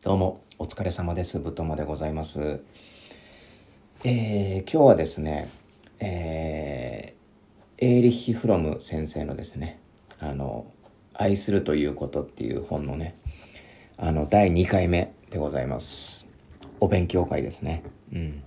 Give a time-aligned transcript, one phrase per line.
[0.00, 1.40] どうもお疲れ様です。
[1.40, 2.60] ぶとまでございます。
[4.04, 5.50] えー、今日はですね
[5.98, 9.80] えー、エーリッヒ・フロム先生のですね
[10.20, 10.66] あの
[11.14, 13.18] 愛するということっていう本のね
[13.96, 16.28] あの第2回目でございます。
[16.78, 17.82] お勉強会ですね。
[18.12, 18.44] うん。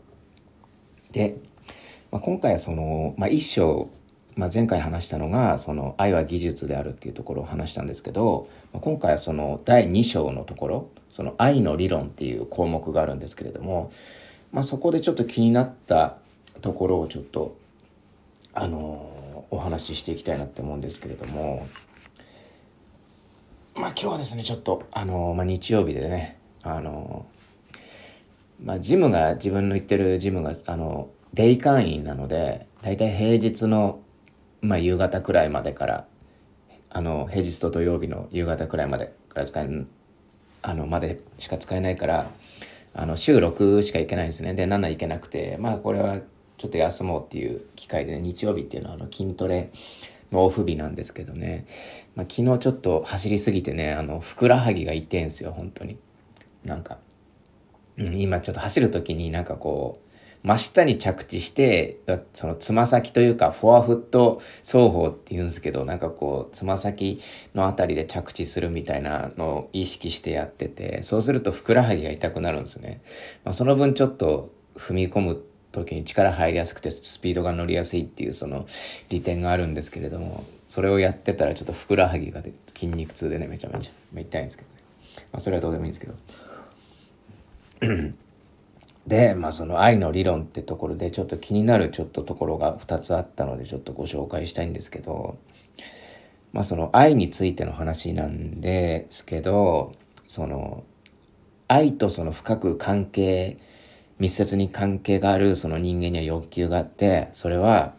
[1.12, 1.36] で、
[2.12, 3.90] まあ、今回はその、まあ、一章
[4.38, 13.92] まあ、前回話したのがその愛は技術であるっていうところを話したんですけど、まあ、今回はその第2章のところその愛の理論っていう項目があるんですけれども、
[14.52, 16.18] まあ、そこでちょっと気になった
[16.62, 17.58] ところをちょっと
[18.54, 21.68] あのお話ししていきたいなって思うんですけれども
[23.76, 27.26] まあ今日はですねちょっとあの、まあ、日曜日でねあの
[28.64, 34.02] まあジムが自分の行ってるジムがあのデイ会員なので大体平日の
[34.62, 36.06] まあ、夕方くらいまでから
[36.90, 39.88] あの平日と土曜日の夕方くらいまでから使える
[40.62, 42.32] あのまでしか使えないから
[42.94, 44.54] あの週6しか行けないんですね。
[44.54, 46.20] で7行けなくてまあこれは
[46.58, 49.72] ちょっと休もうっていう機会で、ね、日曜日っていうのはあの筋トレ
[50.32, 51.66] のオフ日なんですけどね、
[52.16, 55.98] まあ、昨日ちょっと走りすぎてねあのふくらはぎが痛いんですよ本当に。
[56.64, 57.00] なんか、
[57.98, 60.11] うん、今ちょっと走る時になんかこう
[60.44, 62.00] 真下に着地して、
[62.34, 67.22] そのつま先というか、フォアフット双方って言うんですけど、なんかこう、つま先
[67.54, 73.02] のあたりで着地するみたいなのを意識してやってて、そうするとふくらはぎが痛くなるんですね。
[73.44, 78.66] まあ、その分ちょっと踏み込む時に力入りやすくてスピードが乗りやすいっていうその
[79.10, 82.42] 利点があるんですけれども、それをやってたらちょっとふくらはぎが
[82.74, 84.82] 筋肉痛でね、めちゃめちゃ痛いんですけどね。
[85.32, 86.16] まあ、それはどうでもいいんですけど。
[89.08, 95.38] で、まあ、その愛の理論ってところでちょっと気になるちょっとところが2つあったのでちょっとご紹介したいんですけど、
[96.54, 99.94] まあ、その愛についての話なんですけど
[100.28, 100.84] その
[101.68, 103.58] 愛とその深く関係
[104.20, 107.94] 密接に関係があるその人間には欲求があってそれは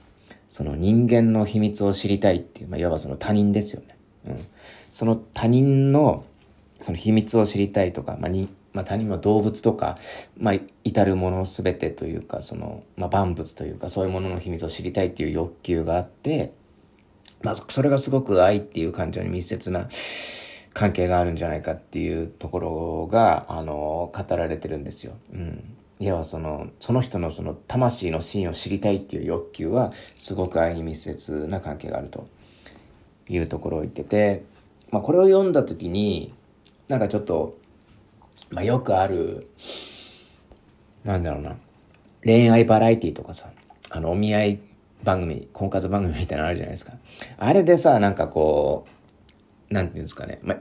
[0.50, 3.96] その人間の秘密を知りたいっていう、まあ、いわばその他人ですよね。
[4.27, 4.46] うん、
[4.92, 6.27] その他人の
[6.79, 9.98] その秘密を知りたいとか、まあ、にまあ、他人は動物とか、
[10.38, 16.52] まあ、至るもの全てというかその、まあ、万物というかそういうものの秘密を知りたいっていう欲求があって、
[17.42, 19.88] まあ、それがすごく愛っていう感情に密接な
[20.74, 25.12] 関係があるんじゃないかっていうところがあの語られてるんですよ。
[25.33, 32.27] うん、いわばそのその人のその魂の真を知りたいっていう欲求はすごく愛に密接な関係があると
[33.28, 34.44] いうところを言ってて、
[34.90, 36.33] まあ、これを読んだ時に
[36.89, 37.58] なんかちょっと
[38.52, 39.48] まあ、よくある、
[41.05, 41.57] なんだろうな、
[42.23, 43.51] 恋愛バラエティとかさ、
[43.89, 44.61] あの、お見合い
[45.02, 46.92] 番組、婚活番組みたいなのあるじゃないですか。
[47.39, 48.86] あれでさ、なんかこ
[49.70, 50.58] う、なんていうんですかね、まあ、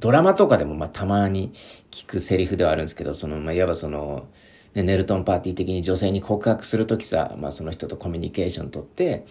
[0.00, 1.52] ドラマとかでもまあたまに
[1.90, 4.26] 聞くセリフではあるんですけど、その、まあ、いわばその、
[4.72, 9.26] ね、ネルトンパーティー的に女性に告白する時さ、まあ、その人とコミュニケーション取って、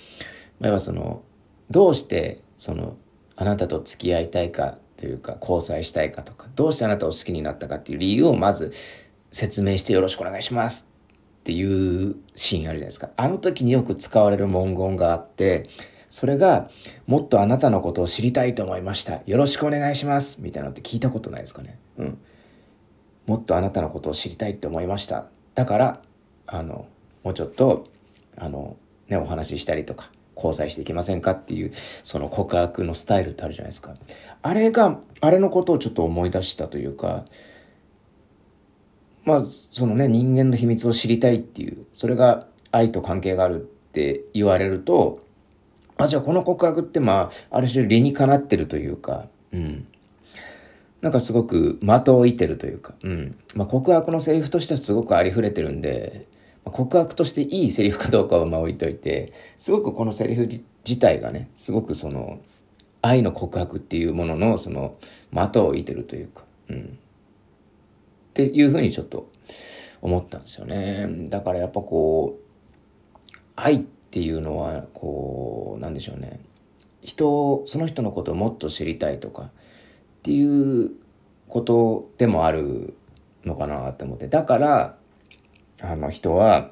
[0.59, 1.23] まあ、いわばその、
[1.71, 2.95] どうして、その、
[3.35, 8.71] あなたと付き合いたいかというか交際したいかとかどうしてあなたを好きになったかっていう理由をまず
[9.33, 10.89] 説明してよろしくお願いします
[11.41, 13.09] っていうシーンあるじゃないですか。
[13.17, 15.67] あの時によく使われる文言があって
[16.09, 16.69] それが
[17.05, 21.77] もっとあなたのことを知りたいと思いましたよろしくお願いしますみたいなのって聞いたことないですかね。
[21.97, 22.17] うん。
[23.25, 25.25] もっとあなたのことを知りたいって思いました。
[25.53, 26.01] だから
[26.47, 26.87] あの
[27.23, 27.89] もうちょっと
[28.37, 28.77] あの
[29.09, 31.71] ねお話ししたりとか交際していきませんかっていう
[32.03, 33.95] その告白のスタイルってあるじゃないですか
[34.41, 37.25] あれがあれのことをちょっと思い出したというか
[39.25, 45.25] まあそのね人間の秘密を知りたいっていうそれが愛と関係があるって言われると
[45.97, 49.87] あじゃあこの告白ってまあある種理にかなってるというかうん
[51.01, 56.27] なんかすごく的を射てるというか、うんまあ、告白のセリフとしてはすごくありふれてるんで
[56.65, 62.39] 告白としていいセリフかどうかはまあ置いといてすごくこのセリフ自体がねすごくその
[63.01, 64.97] 愛の告白っていうもののその
[65.31, 66.85] 的を射てるというか、うん、っ
[68.33, 69.29] ていうふうにちょっと
[70.01, 71.07] 思ったんですよね。
[71.29, 76.39] だからやっぱこう愛っていうのはこうなんでしょうね。
[77.01, 79.49] 人その人のことをもっと知りたいとかっ
[80.23, 80.91] ていう
[81.49, 82.95] ことでもある
[83.43, 84.29] のかなって思って。
[84.29, 84.97] だから
[85.85, 86.71] あの人は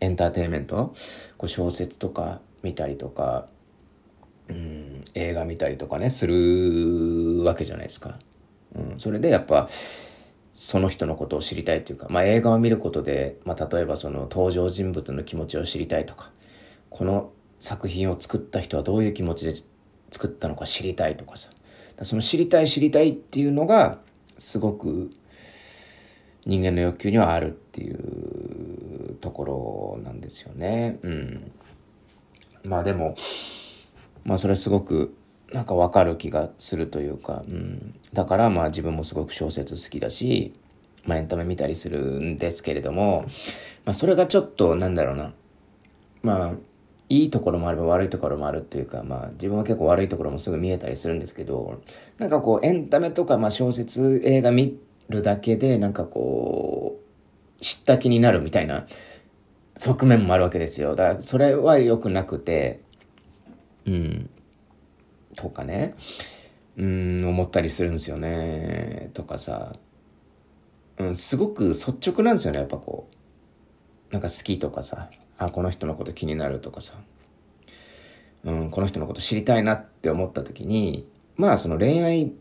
[0.00, 0.92] エンターテインメント？
[1.38, 3.46] こう小説とか見たりとか、
[4.48, 8.18] うん、映画見たりとかねするわけじゃないですか。
[8.74, 9.68] うん、それでやっぱ
[10.52, 16.32] その人のことを知りたいというか、まあ、映画を見ることで、まあ、例えばその登場人物の気持ちを知りたいとか
[16.88, 19.54] この作品を作った人はどういう気持ちで
[20.10, 21.50] 作ったのか知りたいとかさ
[22.02, 23.98] その知りたい知りたいっていうのが
[24.38, 25.12] すごく
[26.46, 30.98] 人間の欲求にはあるっていうところなんですよね。
[31.02, 31.52] うん。
[32.64, 33.14] まあでも、
[34.24, 35.14] まあそれすごく
[35.52, 40.54] なんかわかる気がするというか、うん、だからまあ自分もすごく小説好きだし、
[41.04, 43.24] まあ、エンタメ見たりするんですけれども、
[43.84, 45.32] まあ、それがちょっとなんだろうな
[46.22, 46.52] まあ
[47.08, 51.82] いいところもあれば悪いところもあるっていうか、まあ自分は結構悪いところもすぐ見えたりするんですけど、
[52.18, 54.78] なんかこうエンタメとか、まあ小説、映画見
[55.10, 57.00] るだけで、なんかこ
[57.58, 58.86] う、知った気になるみたいな
[59.76, 60.96] 側面もあるわけですよ。
[60.96, 62.80] だからそれは良くなくて、
[63.86, 64.30] うん、
[65.36, 65.94] とかね、
[66.78, 69.10] うん、思ったりするんですよね。
[69.12, 69.76] とかさ、
[70.98, 74.12] うん、すごく率直なんですよね、やっぱこう。
[74.12, 76.94] なんか好きとかさ、あこの人のこと気になるとかさ、
[78.44, 82.32] うん、この人のこと知りたいなって思った時にまあその恋愛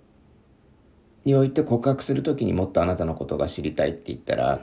[1.26, 4.62] において告白する時にもっとあなたのことが知りたいって言ったら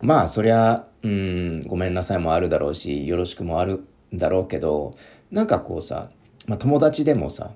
[0.00, 3.84] まあそりゃうんごめんなさいもあるだろうしよろしくもある
[4.14, 4.96] んだろうけど
[5.30, 6.10] なんかこうさ、
[6.46, 7.52] まあ、友達でもさ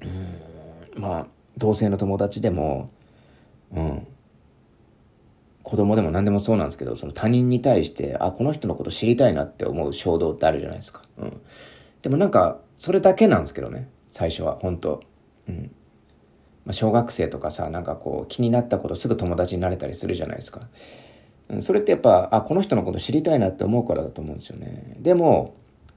[0.00, 1.26] うんまあ
[1.56, 2.90] 同性の友達でも
[3.72, 4.06] うん
[5.62, 11.40] 子供でも何でもそうなんですけどその他人に対してあこの人のこと知りたいなって思う衝動ってあるじゃないですか、うん、
[12.02, 15.02] でもなんかそれだけなんですけどね最初は本当。
[15.48, 15.74] うん。
[16.66, 20.62] まあ、小学生とかさなんかこう気になったことすぐ友達になれたりするじゃないですか、
[21.48, 24.96] うん、それってやっぱあこの人のこと知りたいなって思うからだと思うんですよね。
[24.98, 25.54] でも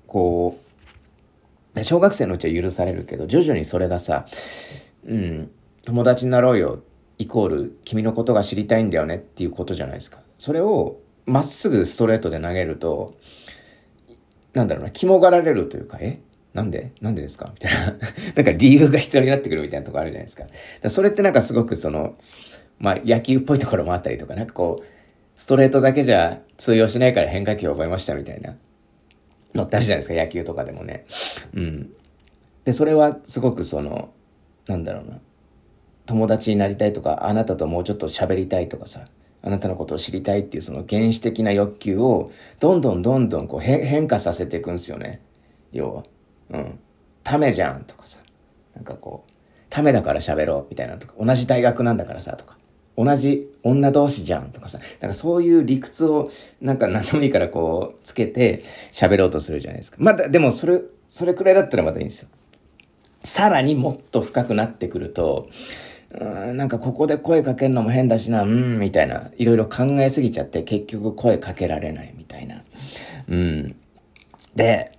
[0.08, 0.58] こ
[1.76, 4.26] う小学生のうちは許されるけど徐々にそれがさ
[5.06, 5.52] うん
[5.86, 6.80] 友達になろうよ
[7.18, 10.20] イコール君のことが知りたいんだよねっていうことじゃないですか。
[10.38, 13.16] それをまっすぐストレートで投げると、
[14.54, 16.22] なんだろうな、肝がられるというか、え？
[16.54, 16.92] なんで？
[17.02, 17.52] なんでですか？
[17.54, 17.86] みたいな。
[18.36, 20.46] なんか理由が必要になってくるみたいなとこあるじゃないですか。
[20.82, 22.16] かそれってなんかすごくその、
[22.80, 24.86] まあ野球っぽいところもあったりとか、なんかこう、
[25.36, 28.56] ストレートだけじゃ通用しないから変化球を覚えましたみたいな
[29.54, 31.06] のってあるじゃないですか、野球とかでもね。
[31.54, 31.92] うん。
[32.64, 34.10] で、それはすごくその、
[34.68, 35.20] なんだろうな。
[36.08, 39.06] 友達になりたいとか、あなたともうちょっと喋りたいとかさ、
[39.44, 45.22] あなたのことを知りたいっていうその原始的な欲求をどんどんどんどんこう変化させていくんですよね。
[45.72, 46.04] 要は。
[46.50, 46.80] うん。
[47.24, 48.20] ためじゃんとかさ。
[48.76, 49.32] なんかこう、
[49.70, 52.58] ためだから喋ろうみたいなとか、同じ大学なんだからさとか、
[52.96, 56.30] 同じ女同士じゃんとかさ、なんかそういう理屈を
[56.62, 59.98] なんか何でもいいからこうつけて喋ろうとするじゃないですか。
[60.00, 62.30] まだ、でもそれ、それくらいだったらまたいいんですよ。
[63.24, 72.64] さらにもっと深くなってくると、うんなんかここで声かけるのも変だしな、うん、みたいな、いろいろ考えすぎちゃって結局声かけられないみたいな。
[73.28, 73.76] うん。
[74.56, 74.97] で、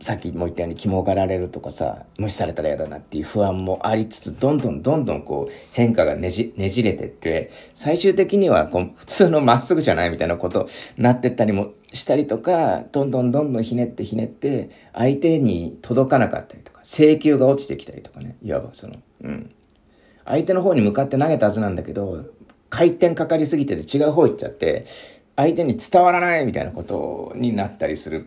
[0.00, 19.54] さっきも言ったように肝がられるとかさ、無視されたら嫌だなっていう不安もありつつ、どんどんどんどんこう変化がねじ、ねじれてって、最終的にはこう普通のまっすぐじゃないみたいなことなってったりもしたりとか、どんどんどんどんひねってひねって、相手に届かなかったりとか、請求が落ちてきたりとかね、いわばその、うん。
[20.24, 22.26] 相手の方に向かって投げたはずなんだけど、
[22.70, 24.86] 回転かかりすぎてて違う方行っちゃって、
[25.36, 28.26] 相手に伝わらないみたいなことになったりする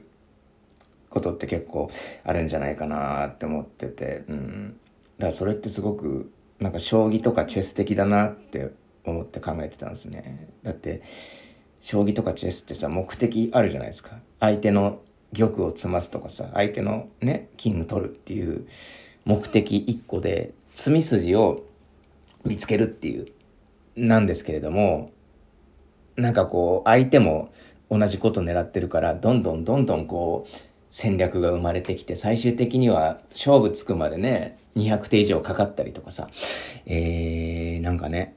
[1.11, 1.89] ことって結構
[2.23, 4.77] あるんじゃないかなって思ってて、うん。
[5.19, 8.71] だからそれってすごく、なんか将棋とかチェス的だなって
[9.05, 10.49] 思って考えてたんですね。
[10.63, 11.01] だって、
[11.81, 14.19] 将棋とかチェスってさ、目的あるじゃないですか。
[14.39, 15.00] 相手の
[15.38, 18.65] 玉を詰ますとかさ、相手のね、キング取るっていう
[19.25, 21.63] 目的1個で、詰み筋を
[22.45, 23.27] 見つけるっていう、
[23.97, 25.12] なんですけれども、
[26.15, 27.51] なんかこう、相手も
[27.89, 36.29] 同じこと狙ってるから、どんどんどんどんこう、戦略が生まれてきて、最終的には勝負つくまでね、200手以上かかったりとかさ、
[36.86, 38.36] えー、なんかね、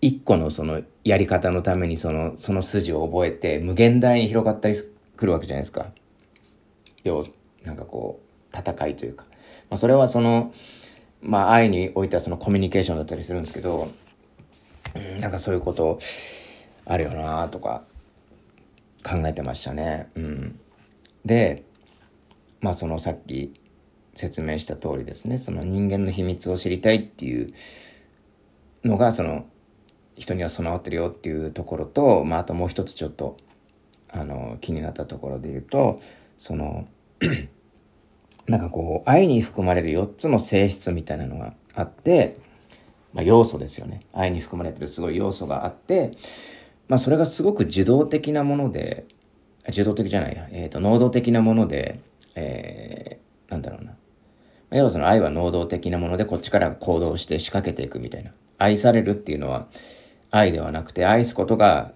[0.00, 5.88] 一個のそのやり方のためにその、その筋を覚えて、無限大に広がったりするわけじゃないですか。
[7.02, 7.24] 要、
[7.64, 8.20] なんかこ
[8.54, 9.24] う、戦いというか。
[9.68, 10.54] まあ、それはその、
[11.20, 13.90] まあ、愛においてはそのコミュニケーションだったりするんですけど、
[15.20, 15.98] なんかそういうこと
[16.84, 17.82] あるよなとか
[19.04, 20.08] 考えてましたね。
[20.14, 20.60] うん、
[21.26, 21.64] で
[22.60, 23.60] まあそのさっき
[24.14, 27.52] 説明した通りですねその人間の秘密を知りたいっていう
[28.84, 29.44] のがその
[30.16, 33.36] 人には備わってるよっていうところと、まあ、あともう一つちょっと
[34.08, 36.00] あの気になったところで言うと
[36.38, 36.88] その
[38.48, 42.38] なんかこう、愛に含まれる4つの性質みたいなのがあって、
[43.12, 44.02] まあ、要素ですよね。
[44.12, 46.16] 愛に含まれてるすごい要素があって、
[46.88, 49.06] まあ、それがすごく受動的なもので、
[49.68, 52.00] 受動的じゃないや、えっ、ー、と、能動的なもので、
[52.34, 53.96] えー、なんだろうな。
[54.70, 58.32] 要はその愛は能動的なもので、こっちから行動して仕掛けていくみたいな。
[58.58, 59.68] 愛されるっていうのは、
[60.30, 61.92] 愛ではなくて愛すことが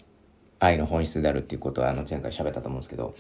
[0.59, 3.15] 愛の本質であるっていうことはあの前回喋ったと思うんですけど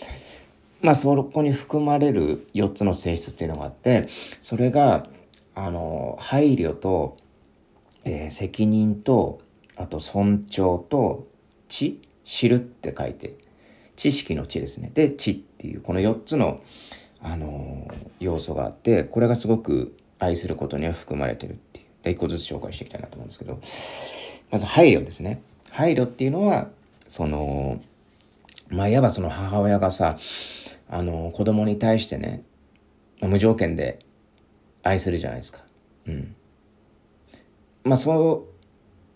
[0.82, 4.08] まあそこに含まれる4つの性質っていうのがあって
[4.40, 5.06] それが
[5.54, 7.16] あの配慮と、
[8.04, 9.40] えー、責任と
[9.76, 11.26] あと尊重と
[11.68, 13.36] 知知るって書いて
[14.00, 16.62] 知識の知ですねで知っていうこの4つの、
[17.20, 23.60] あのー、要素があってこれがすごく愛することには含まれてるっていうで一個ずつ紹介していきたいなと思うんですけど
[24.50, 26.70] まず配慮ですね配慮っていうのは
[27.08, 27.78] その
[28.70, 30.16] まあいわばその母親がさ
[30.88, 32.42] あの子供に対してね
[33.20, 33.98] 無条件で
[34.82, 35.60] 愛するじゃないですか。
[36.06, 36.34] うん。
[37.84, 38.59] まあそう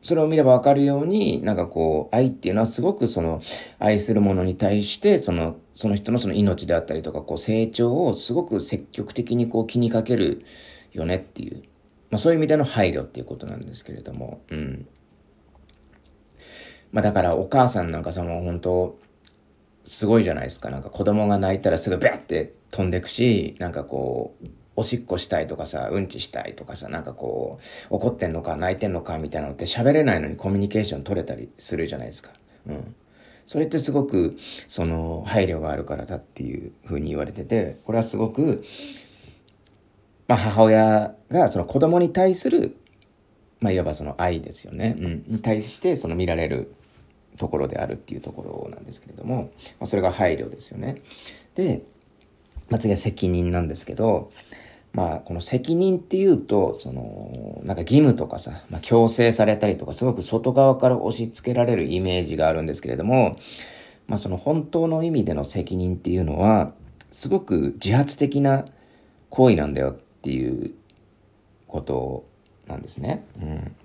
[0.04, 3.40] それを見ればわかるようになんかこう愛っていうのはすごくその
[3.78, 10.44] 愛するものに対してそのその人のその命であったりとかこう成長をすごく積極的にこう気にかける
[10.92, 11.62] よねっていう、
[12.10, 14.86] まあ、そういう意味での配慮っていうことなんですけれども、うん。
[16.92, 18.98] まあだからお母さんなんかさもう本当
[19.84, 20.68] すごいじゃないですか。
[20.68, 27.58] なんか子供が泣いたらすぐビャって飛んでくし、なんかこう、おしっこしたいとかさ、うんちしたいとかさ、なんかこ
[27.90, 32.30] う、怒ってんのか泣いてんのかみたいなのって喋れないのにコミュニケーション取れたりするじゃないですか。
[32.66, 32.94] うん。
[33.46, 38.64] それってすごく、その、配慮があるからだっていうふうに言われてて、これはすごく、
[40.26, 42.76] まあ母親がその子供に対する、
[43.60, 44.96] まあいわばその愛ですよね。
[44.98, 45.24] うん。
[45.26, 46.74] に対してその見られる
[47.36, 51.02] ところであるっていうところなんですけれども、まあ、それが配慮ですよね。
[51.54, 51.82] で、
[52.70, 54.32] まあ、次は責任なんですけど、
[54.94, 63.36] まあ、この責任っていうと、その、なんか義務とかさ、まあ、強制されたりとか、すごく外側から押し付けられるイメージがあるんですけれども、
[64.06, 66.72] まあ、その本当の意味での責任っていうのは、
[67.10, 68.66] すごく自発的な
[69.30, 70.74] 行為なんだよっていう
[71.66, 72.24] こと
[72.68, 73.24] なんですね。
[73.42, 73.76] うん。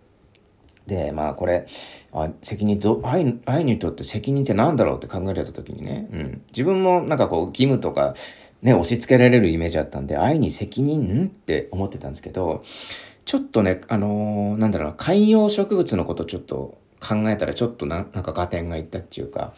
[0.85, 1.67] で、まあこれ、
[2.11, 8.15] あ責任と、愛愛にとって責任って何だろうって考えられた時にね、うん、自分もなんかこう義務とか
[8.61, 12.63] ね、押し付けられるイメージあったんで、愛に責任って思ってたんですけど、
[13.25, 19.53] ちょっとね、あのー、なんだろう、観葉植物のことちょっと考えたらちょっとな、なんか合点がいったっていうか、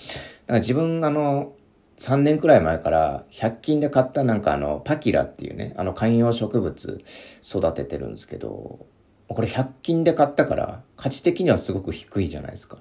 [0.47, 1.53] か自分あの、
[1.97, 7.03] 3年くらい前から100均で買ったなんかあのパキラっていうね、あの観葉植物
[7.43, 8.85] 育ててるんですけど、
[9.27, 12.77] これ100均で買ったから価値的にはすごく低いじゃないですか。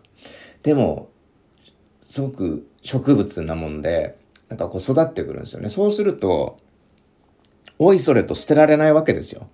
[0.62, 1.11] でも、
[2.03, 4.17] すごく植物なもんで、
[4.50, 5.71] なんかこう育ってくるんですよね。
[5.71, 6.59] そうすると、
[7.78, 9.49] おいそれと捨てられないわけですよ。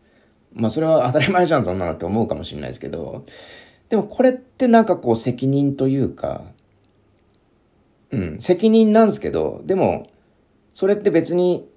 [0.55, 3.27] まあそれは当たり前じゃん、そんなのって思うかもしれないですけど、
[3.91, 6.45] でもこれってなんかこう責任というか、
[8.11, 10.09] うん、責任なんですけど、でも、
[10.73, 11.69] それって別に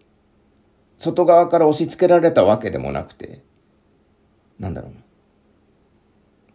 [0.97, 3.41] 外側から押し付けられたわけでもなくて、
[4.59, 4.97] なんだろうな。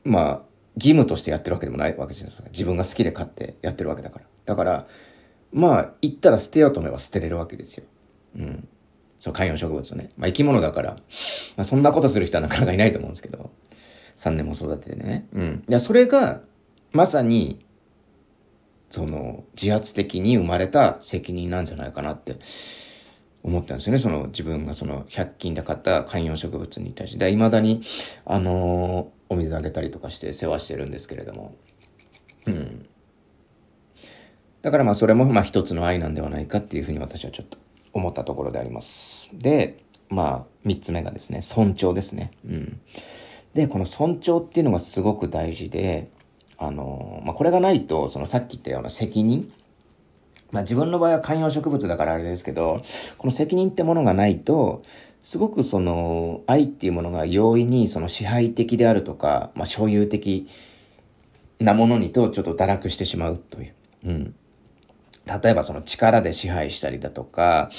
[0.04, 0.42] まあ、
[0.76, 2.49] 義務としてやってるわけでもないわけじゃないですか。
[2.50, 4.25] 自分が好きで買ってやってるわけだから。
[4.44, 4.87] だから、
[5.54, 7.84] まあ、言ったら捨てようと思えば捨てれるわけですよ。
[8.37, 8.68] うん。
[9.18, 10.11] そう、観葉植物ね。
[10.18, 10.99] まあ、生き物だから、ま
[11.62, 13.50] あ、そんなことする人はなかなかいないと思うんですけど、
[14.16, 15.28] 3年も育ててね。
[15.32, 15.64] うん。
[15.68, 16.40] いや、それが、
[16.92, 17.64] まさに、
[18.90, 22.37] その、自発的に生まれた責任なんじゃないかなって
[23.44, 23.99] 思ったんですよね。
[23.99, 27.30] その自分がその100均で買った観葉植物に対して。
[27.30, 27.82] いまだに、
[28.25, 31.54] あのーお水あげたりとかして世話してるんですけれども。
[32.46, 32.87] うん。
[34.64, 37.59] だからまあそれもまあ一つの愛なんではないかっていうふうに私はちょっと
[37.92, 39.28] 思ったところであります。
[39.35, 42.30] で、まあ三つ目がですね、尊重ですね。
[42.47, 42.80] うん。
[43.52, 46.09] で、この尊重っていうのがすごく大事で、
[46.56, 49.52] あの、まあこれがないと、そのさっき言ったような責任、
[50.50, 52.80] まあ自分の場合は観葉植物だからあれですけど、
[53.18, 54.83] この責任ってものがないと、
[55.21, 60.49] すごくその愛っていうものが容易にその支配的であるとか、まあ、所有的
[61.61, 63.75] なものにとちょっと堕落してしまうという。
[64.06, 64.35] うん。
[65.26, 67.71] 例えばその力で支配したりだとか、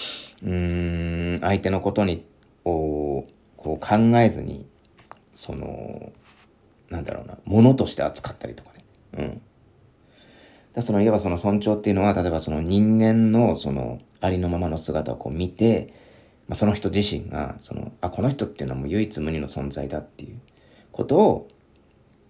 [0.41, 2.25] うーん、相手のことに、
[2.63, 3.25] を、
[3.57, 4.67] こう考えずに、
[5.33, 6.11] その、
[6.89, 8.85] なんだろうな、ものとして扱ったりとかね。
[9.17, 9.41] うん。
[10.73, 15.93] だその、いわばその尊重っていうのは、例えばその人間のそのありのままの姿をこう見て、
[16.47, 20.39] まあ、その人自身が、その、あ、この人っていうのはもう唯一無二の存在だっていう
[20.91, 21.47] ことを、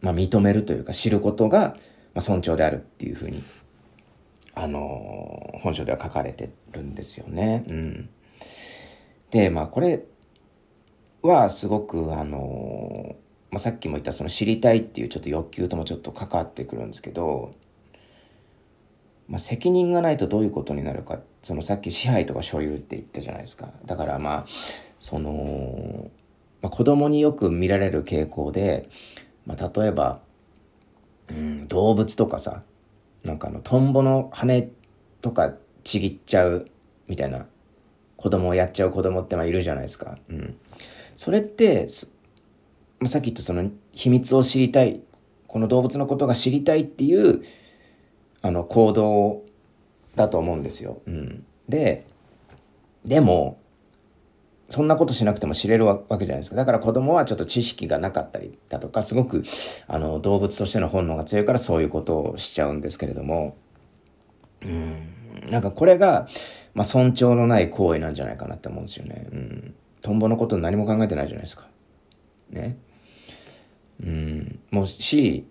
[0.02, 1.78] まあ、認めるというか知ることが、
[2.14, 3.44] まあ、尊重であるっていうふうに、
[4.56, 7.66] あの、本書では書かれてるんですよね。
[7.68, 8.10] うん。
[9.30, 10.06] で、まあ、これ
[11.22, 13.16] はすごく、あの、
[13.56, 17.54] まあ、さっきも言ったその知りたいっていうちょっと欲求ともちょっと関わってくるんですけど、
[19.30, 24.46] まあ、責任がないとどういうことになるかそのさっき支配とか所有って言ったじゃないですかだからまあ
[25.00, 26.12] その、
[26.62, 28.90] まあ、子供によく見られる傾向で、
[29.46, 30.20] まあ、例えば
[31.30, 32.64] うん動物とかさ
[33.26, 34.70] なんかあのトンボの羽
[35.22, 35.54] とか
[35.84, 36.68] ちぎっちゃう
[37.08, 37.48] みたいな
[38.16, 40.18] 子供をやっちゃう子供ってまあいるじゃないですか。
[40.30, 40.58] うん、
[41.18, 41.88] それって
[43.00, 45.02] まあ、さっき言ったその秘密を知りたい
[45.48, 47.44] この動物のことが知りたいっていう
[48.42, 49.44] あの行動
[50.16, 51.02] だと思うんですよ。
[51.06, 52.06] うん、で
[53.04, 53.60] でも
[54.70, 56.56] そんなことしなくても知れるわけじゃないですか。
[56.56, 59.44] だから子供はちょっと知識がなかったりだとか、すごく
[59.88, 63.58] あの動物としての本能が強いからそういうことをしちゃうんですけれども、
[64.62, 65.16] うん、
[65.50, 66.28] なんかこれが、
[66.74, 69.28] まあ、尊重のない行為なんじゃないかなって思うんですよね。
[69.32, 69.76] うん。
[70.02, 71.68] トンボのこと何も考えてないじゃないですか。
[72.50, 72.78] ね。
[74.04, 74.60] うん。
[74.72, 75.48] もし、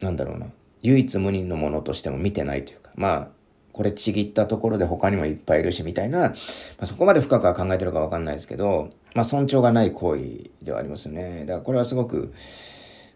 [0.00, 0.46] なんだろうな。
[0.82, 3.28] 唯一無二のものとしても見てないというか、まあ、
[3.74, 6.34] これちぎったところで他にもいっぱいいるしみたいな、ま
[6.78, 11.40] あ、そこまで深くは考えてるかわかんないですけど、まあ、尊重がない行為ではありますね。
[11.40, 12.32] だからこれはすごく、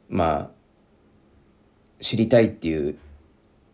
[0.09, 0.51] まあ、
[2.01, 2.99] 知りたいっていう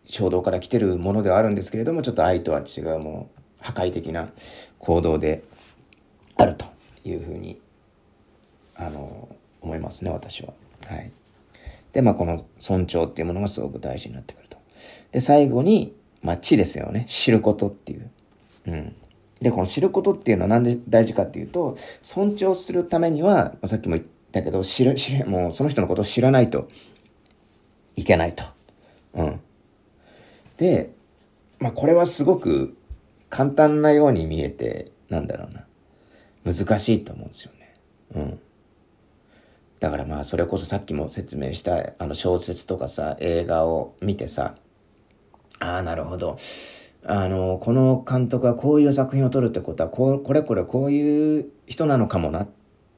[0.05, 4.29] 衝動から来てるものではあるんですけれども、ちょっと愛とは違うもう破壊的な
[4.77, 5.43] 行動で
[6.37, 6.65] あると
[7.03, 7.59] いうふうに、
[8.75, 9.27] あの、
[9.61, 10.53] 思いますね、私は。
[10.85, 11.11] はい。
[11.93, 14.57] で、まあ、この尊重っていうものがすごく大事になってくると。
[15.11, 17.05] で、最後に、まあ、知ですよね。
[17.07, 18.09] 知ることっていう。
[18.67, 18.95] うん。
[19.39, 26.67] で、この知ることっていうのはなんで大事かっていうと、尊重するためには、まあ、さっきも言ったけど、知る、知る、もうその人のことを知らないと
[27.95, 28.43] いけないと。
[29.13, 29.39] うん。
[30.57, 30.91] で、
[31.59, 32.75] まあ、これはすごく
[33.29, 35.65] 簡単なように見えて、なんだろうな。
[36.51, 37.75] 難しいと思うんですよね。
[38.15, 38.39] うん。
[39.79, 44.55] だからまあそれこそさっきも説明したあの小説とかさ映画を見てさ
[45.59, 46.37] ああ、なるほど。
[47.03, 52.47] あの、この監督はこういう作品を撮るってことは、ここれこれこういう人なのかもな、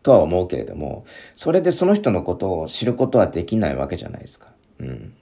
[0.04, 4.54] とは思うけれども、それでその人のことを知ることはできないわけじゃないですか。
[4.80, 5.14] うん。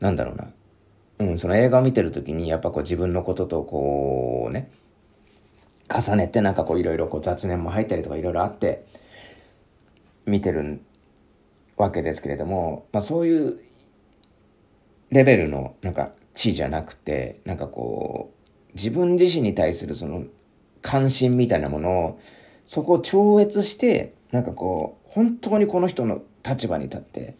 [0.00, 0.50] なんだろうな。
[1.18, 4.70] うん、その映画を見てる時に、やっぱこう自分のこととこうね、
[5.94, 8.86] 重ねてなんかこういろいろこう雑念も入ったりとかいろいろあって、
[10.24, 10.80] 見てる
[11.76, 13.58] わけですけれども、まあそういう
[15.10, 20.24] レベルのなんか地じゃなくて、なんかこう、自分自身に対するその
[20.82, 22.20] 関心みたいなものを、
[22.66, 27.34] そこを超越して、なんかこう、本当にこの人の立場に立って、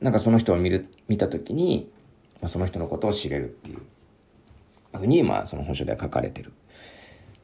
[0.00, 1.90] なんかその人を見る、見た時に、
[2.40, 3.78] まあ、その人のことを知れるっていう
[4.96, 6.52] ふうに、まあその本書では書かれてる。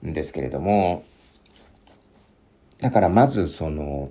[0.08, 1.04] んですけれども、
[2.80, 4.10] だからまずその、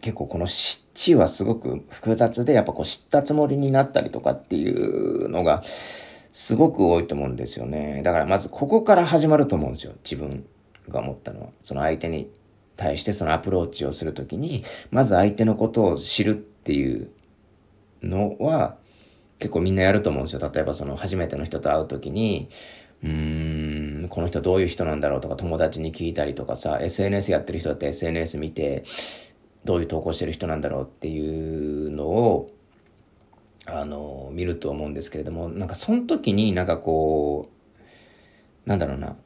[0.00, 8.02] 結構この知はすごく複雑で、やっぱこう知ったつもりになったりとかっていうのがすごく多いと思うんですよね。
[8.04, 9.94] だからまずここから始まると思うんですよ。
[10.04, 10.44] 自分
[10.88, 11.48] が思ったのは。
[11.62, 12.30] その相手に
[12.76, 17.10] 対してそのアプローチをするときに、まず相手のことを知るっていう
[18.02, 18.76] のは
[19.38, 20.50] 結構みんなやると思うんですよ。
[20.52, 22.48] 例えばその初めての人と会うときに、
[23.02, 28.84] うーん、この人どういう人なんだろうとか友達に聞いたりとかさ、SNS やってる人だって SNS 見て、
[29.64, 32.50] どういう投稿してる人なんだろうっていうのを
[33.66, 37.50] あの見ると思うんですけれどもなんかその時になんかこ
[38.66, 39.16] うなんだろうな。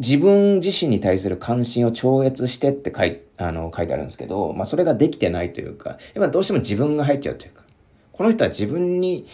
[0.00, 7.64] 自分自身に対する関心を超越してって書いあの書いてあるんですけど、まあ、それができてないというかやっぱどうしても自分が入っちゃうというか
[8.12, 9.26] この人は自分に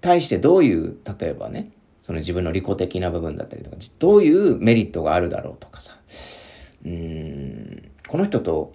[0.00, 1.70] 対してどういう例えばね
[2.00, 5.96] その自分の利己的な部分だったりとかどういうメリットがあるだろうとかさ
[6.84, 8.74] うんこの人と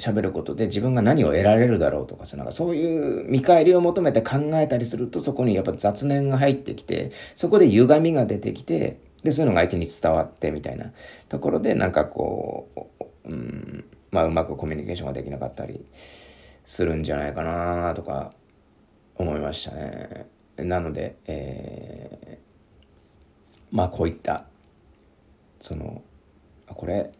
[0.00, 10.92] 喋ることで自分が何を得られるだろうとかさ、なんかそういう見返りを求めて考えたりするとそこにやっぱ雑念が入ってきて、そこで歪みが出てきて、で、そういうのが相手に伝わってみたいな
[11.28, 12.68] ところでなんかこ
[13.24, 15.84] う、うん、まあうまくコミュニケーションができなかったり
[16.64, 18.32] するんじゃないかなとか
[19.16, 20.26] 思いましたね。
[20.56, 24.46] なので、えー、まあこういった、
[25.58, 26.02] その、
[26.66, 27.10] これ、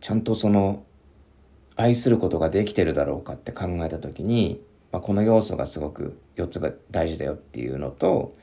[0.00, 0.84] ちゃんとその、
[1.80, 4.60] 愛することができてるだろうかって考えた時に、
[4.92, 8.36] まあ、この要素がすごく4つが大事だよっていうのと、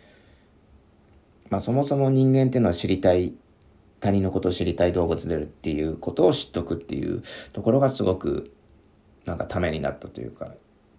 [1.50, 3.34] まあ、そもそも人間っていうのは知りたい
[4.00, 7.24] 他人のことを知りたい動物でるっていうことを知っとくっていう
[7.54, 8.52] ところがすごく
[9.26, 10.54] なんかためになったというか、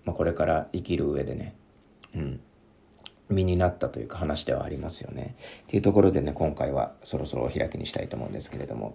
[0.04, 1.54] まあ、これから生きる上でね、
[2.14, 2.40] うん、
[3.30, 5.36] 身になったというか話ではありますよね。
[5.64, 8.94] っていうところでね、今回はそろそろお開きにしたいと思うんですけれども、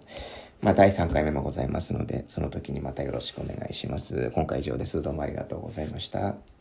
[0.64, 4.30] まあ第3回目もございますので、その時にまたよろしくお願いします。
[4.34, 5.02] 今回以上です。
[5.02, 6.53] どうもありがとうございました。